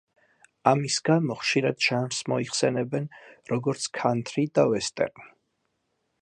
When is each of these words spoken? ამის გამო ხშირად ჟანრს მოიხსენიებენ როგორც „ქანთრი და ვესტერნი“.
ამის 0.69 0.95
გამო 1.09 1.35
ხშირად 1.41 1.77
ჟანრს 1.87 2.21
მოიხსენიებენ 2.33 3.05
როგორც 3.53 3.87
„ქანთრი 3.99 4.47
და 4.57 4.65
ვესტერნი“. 4.73 5.29